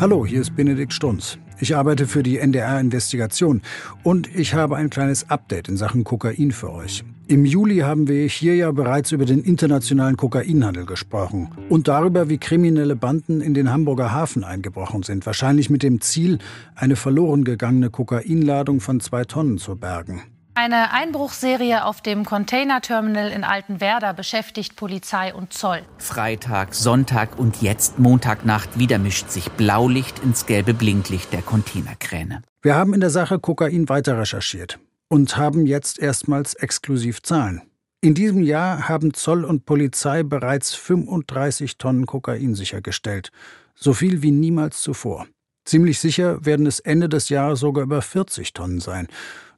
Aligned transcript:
Hallo, 0.00 0.26
hier 0.26 0.40
ist 0.40 0.56
Benedikt 0.56 0.92
Strunz. 0.92 1.38
Ich 1.60 1.76
arbeite 1.76 2.08
für 2.08 2.24
die 2.24 2.38
NDR 2.38 2.80
Investigation 2.80 3.62
und 4.02 4.28
ich 4.34 4.52
habe 4.52 4.76
ein 4.76 4.90
kleines 4.90 5.30
Update 5.30 5.68
in 5.68 5.76
Sachen 5.76 6.02
Kokain 6.02 6.50
für 6.50 6.72
euch. 6.72 7.04
Im 7.28 7.44
Juli 7.44 7.78
haben 7.78 8.08
wir 8.08 8.26
hier 8.26 8.56
ja 8.56 8.72
bereits 8.72 9.12
über 9.12 9.24
den 9.24 9.42
internationalen 9.42 10.16
Kokainhandel 10.16 10.84
gesprochen 10.84 11.48
und 11.68 11.86
darüber, 11.86 12.28
wie 12.28 12.38
kriminelle 12.38 12.96
Banden 12.96 13.40
in 13.40 13.54
den 13.54 13.70
Hamburger 13.70 14.12
Hafen 14.12 14.42
eingebrochen 14.42 15.04
sind, 15.04 15.24
wahrscheinlich 15.26 15.70
mit 15.70 15.84
dem 15.84 16.00
Ziel, 16.00 16.38
eine 16.74 16.96
verloren 16.96 17.44
gegangene 17.44 17.88
Kokainladung 17.88 18.80
von 18.80 18.98
zwei 18.98 19.24
Tonnen 19.24 19.58
zu 19.58 19.76
bergen. 19.76 20.22
Eine 20.56 20.92
Einbruchserie 20.92 21.84
auf 21.84 22.00
dem 22.00 22.24
Containerterminal 22.24 23.32
in 23.32 23.42
Altenwerder 23.42 24.14
beschäftigt 24.14 24.76
Polizei 24.76 25.34
und 25.34 25.52
Zoll. 25.52 25.82
Freitag, 25.98 26.76
Sonntag 26.76 27.36
und 27.40 27.60
jetzt 27.60 27.98
Montagnacht 27.98 28.78
wieder 28.78 29.00
mischt 29.00 29.30
sich 29.30 29.50
Blaulicht 29.50 30.20
ins 30.20 30.46
gelbe 30.46 30.72
Blinklicht 30.72 31.32
der 31.32 31.42
Containerkräne. 31.42 32.42
Wir 32.62 32.76
haben 32.76 32.94
in 32.94 33.00
der 33.00 33.10
Sache 33.10 33.40
Kokain 33.40 33.88
weiter 33.88 34.16
recherchiert 34.16 34.78
und 35.08 35.36
haben 35.36 35.66
jetzt 35.66 35.98
erstmals 35.98 36.54
exklusiv 36.54 37.20
Zahlen. 37.22 37.62
In 38.00 38.14
diesem 38.14 38.44
Jahr 38.44 38.88
haben 38.88 39.12
Zoll 39.12 39.44
und 39.44 39.66
Polizei 39.66 40.22
bereits 40.22 40.72
35 40.74 41.78
Tonnen 41.78 42.06
Kokain 42.06 42.54
sichergestellt, 42.54 43.32
so 43.74 43.92
viel 43.92 44.22
wie 44.22 44.30
niemals 44.30 44.80
zuvor. 44.82 45.26
Ziemlich 45.64 45.98
sicher 45.98 46.44
werden 46.44 46.66
es 46.66 46.78
Ende 46.78 47.08
des 47.08 47.28
Jahres 47.28 47.58
sogar 47.58 47.82
über 47.82 48.02
40 48.02 48.52
Tonnen 48.52 48.78
sein. 48.78 49.08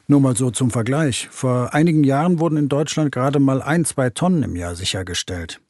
Nur 0.09 0.21
mal 0.21 0.37
so 0.37 0.51
zum 0.51 0.71
Vergleich. 0.71 1.29
Vor 1.31 1.75
einigen 1.75 2.05
Jahren 2.05 2.39
wurden 2.39 2.57
in 2.57 2.69
Deutschland 2.69 3.11
gerade 3.11 3.41
mal 3.41 3.61
ein, 3.61 3.85
zwei 3.85 4.11
Tonnen 4.11 4.43
im 4.43 4.55
Jahr 4.55 4.77
sichergestellt. 4.77 5.61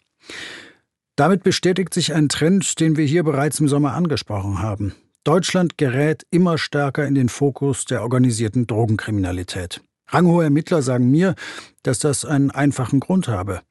Damit 1.16 1.42
bestätigt 1.42 1.94
sich 1.94 2.12
ein 2.12 2.28
Trend, 2.28 2.78
den 2.78 2.96
wir 2.98 3.06
hier 3.06 3.22
bereits 3.22 3.58
im 3.60 3.68
Sommer 3.68 3.94
angesprochen 3.94 4.60
haben. 4.60 4.94
Deutschland 5.24 5.78
gerät 5.78 6.26
immer 6.30 6.58
stärker 6.58 7.06
in 7.06 7.14
den 7.14 7.30
Fokus 7.30 7.86
der 7.86 8.02
organisierten 8.02 8.66
Drogenkriminalität. 8.66 9.80
Ranghohe 10.08 10.44
Ermittler 10.44 10.82
sagen 10.82 11.10
mir, 11.10 11.34
dass 11.82 11.98
das 11.98 12.24
einen 12.24 12.50
einfachen 12.50 13.00
Grund 13.00 13.28
habe. 13.28 13.62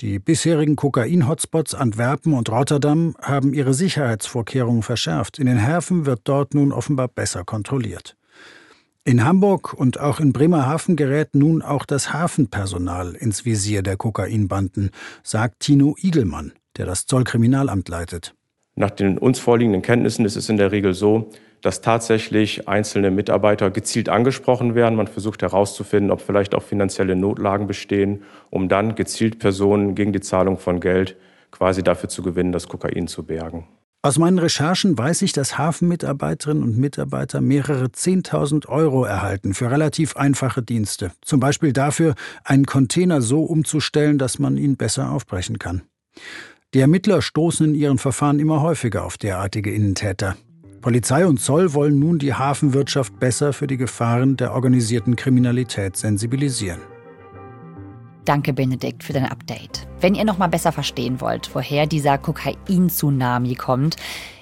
Die 0.00 0.18
bisherigen 0.18 0.76
Kokain-Hotspots 0.76 1.74
Antwerpen 1.74 2.32
und 2.32 2.48
Rotterdam 2.48 3.14
haben 3.20 3.52
ihre 3.52 3.74
Sicherheitsvorkehrungen 3.74 4.82
verschärft. 4.82 5.38
In 5.38 5.46
den 5.46 5.58
Häfen 5.58 6.06
wird 6.06 6.20
dort 6.24 6.54
nun 6.54 6.72
offenbar 6.72 7.08
besser 7.08 7.44
kontrolliert. 7.44 8.16
In 9.04 9.24
Hamburg 9.24 9.74
und 9.74 9.98
auch 9.98 10.20
in 10.20 10.32
Bremerhaven 10.32 10.94
gerät 10.94 11.34
nun 11.34 11.60
auch 11.60 11.86
das 11.86 12.12
Hafenpersonal 12.12 13.16
ins 13.16 13.44
Visier 13.44 13.82
der 13.82 13.96
Kokainbanden, 13.96 14.90
sagt 15.24 15.58
Tino 15.58 15.96
Igelmann, 16.00 16.52
der 16.76 16.86
das 16.86 17.06
Zollkriminalamt 17.06 17.88
leitet. 17.88 18.36
Nach 18.76 18.90
den 18.90 19.18
uns 19.18 19.40
vorliegenden 19.40 19.82
Kenntnissen 19.82 20.24
ist 20.24 20.36
es 20.36 20.48
in 20.48 20.56
der 20.56 20.70
Regel 20.70 20.94
so, 20.94 21.30
dass 21.62 21.80
tatsächlich 21.80 22.68
einzelne 22.68 23.10
Mitarbeiter 23.10 23.72
gezielt 23.72 24.08
angesprochen 24.08 24.76
werden. 24.76 24.94
Man 24.94 25.08
versucht 25.08 25.42
herauszufinden, 25.42 26.12
ob 26.12 26.20
vielleicht 26.20 26.54
auch 26.54 26.62
finanzielle 26.62 27.16
Notlagen 27.16 27.66
bestehen, 27.66 28.22
um 28.50 28.68
dann 28.68 28.94
gezielt 28.94 29.40
Personen 29.40 29.96
gegen 29.96 30.12
die 30.12 30.20
Zahlung 30.20 30.58
von 30.58 30.78
Geld 30.78 31.16
quasi 31.50 31.82
dafür 31.82 32.08
zu 32.08 32.22
gewinnen, 32.22 32.52
das 32.52 32.68
Kokain 32.68 33.08
zu 33.08 33.24
bergen. 33.24 33.66
Aus 34.04 34.18
meinen 34.18 34.40
Recherchen 34.40 34.98
weiß 34.98 35.22
ich, 35.22 35.32
dass 35.32 35.58
Hafenmitarbeiterinnen 35.58 36.64
und 36.64 36.76
Mitarbeiter 36.76 37.40
mehrere 37.40 37.84
10.000 37.84 38.66
Euro 38.66 39.04
erhalten 39.04 39.54
für 39.54 39.70
relativ 39.70 40.16
einfache 40.16 40.60
Dienste. 40.60 41.12
Zum 41.22 41.38
Beispiel 41.38 41.72
dafür, 41.72 42.16
einen 42.42 42.66
Container 42.66 43.22
so 43.22 43.44
umzustellen, 43.44 44.18
dass 44.18 44.40
man 44.40 44.56
ihn 44.56 44.76
besser 44.76 45.12
aufbrechen 45.12 45.60
kann. 45.60 45.82
Die 46.74 46.80
Ermittler 46.80 47.22
stoßen 47.22 47.64
in 47.68 47.74
ihren 47.76 47.98
Verfahren 47.98 48.40
immer 48.40 48.60
häufiger 48.60 49.04
auf 49.04 49.18
derartige 49.18 49.72
Innentäter. 49.72 50.36
Polizei 50.80 51.24
und 51.24 51.38
Zoll 51.38 51.72
wollen 51.72 52.00
nun 52.00 52.18
die 52.18 52.34
Hafenwirtschaft 52.34 53.20
besser 53.20 53.52
für 53.52 53.68
die 53.68 53.76
Gefahren 53.76 54.36
der 54.36 54.52
organisierten 54.52 55.14
Kriminalität 55.14 55.96
sensibilisieren. 55.96 56.80
Danke, 58.24 58.52
Benedikt, 58.52 59.02
für 59.02 59.12
dein 59.12 59.26
Update. 59.26 59.88
Wenn 60.00 60.14
ihr 60.14 60.24
noch 60.24 60.38
mal 60.38 60.48
besser 60.48 60.70
verstehen 60.70 61.20
wollt, 61.20 61.52
woher 61.54 61.86
dieser 61.86 62.18
Kokain-Tsunami 62.18 63.56
kommt, 63.56 63.96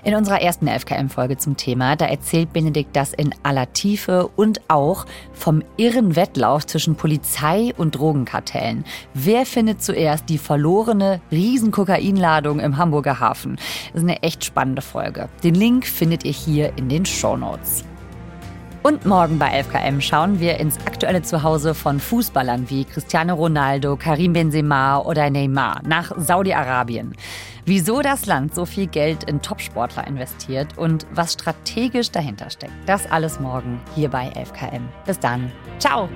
in 0.05 0.15
unserer 0.15 0.41
ersten 0.41 0.67
FKM-Folge 0.67 1.39
zum 1.39 1.57
Thema, 1.57 1.97
da 1.97 2.07
erzählt 2.07 2.53
Benedikt 2.53 2.95
das 2.95 3.13
in 3.13 3.35
aller 3.43 3.73
Tiefe 3.73 4.29
und 4.29 4.61
auch 4.69 5.07
vom 5.33 5.63
irren 5.77 6.17
Wettlauf 6.17 6.67
zwischen 6.67 6.95
Polizei 6.95 7.73
und 7.77 7.97
Drogenkartellen. 7.97 8.85
Wer 9.15 9.47
findet 9.47 9.83
zuerst 9.83 10.29
die 10.29 10.39
verlorene 10.39 11.21
Riesenkokainladung 11.31 12.61
im 12.61 12.77
Hamburger 12.77 13.21
Hafen? 13.21 13.57
Das 13.93 14.03
ist 14.03 14.09
eine 14.09 14.23
echt 14.23 14.45
spannende 14.45 14.83
Folge. 14.83 15.29
Den 15.43 15.55
Link 15.55 15.87
findet 15.87 16.25
ihr 16.25 16.33
hier 16.33 16.73
in 16.77 16.89
den 16.89 17.05
Show 17.07 17.37
Notes. 17.37 17.85
Und 18.83 19.05
morgen 19.05 19.39
bei 19.39 19.61
11KM 19.61 20.01
schauen 20.01 20.41
wir 20.41 20.59
ins 20.59 20.79
aktuelle 20.87 21.21
Zuhause 21.21 21.75
von 21.75 22.01
Fußballern 22.01 22.71
wie 22.71 22.87
Cristiano 22.87 23.35
Ronaldo, 23.35 23.97
Karim 23.97 24.33
Benzema 24.33 24.99
oder 24.99 25.29
Neymar 25.29 25.83
nach 25.87 26.13
Saudi-Arabien. 26.17 27.15
Wieso 27.67 28.01
das 28.01 28.25
Land 28.25 28.55
so 28.55 28.65
viel 28.65 28.87
Geld 28.87 29.25
in 29.25 29.43
Topsportler 29.43 30.07
investiert 30.07 30.79
und 30.79 31.07
was 31.13 31.35
strategisch 31.35 32.11
dahinter 32.11 32.49
steckt. 32.49 32.73
Das 32.87 33.11
alles 33.11 33.39
morgen 33.39 33.81
hier 33.95 34.09
bei 34.09 34.29
11KM. 34.31 34.83
Bis 35.05 35.19
dann. 35.19 35.53
Ciao! 35.79 36.09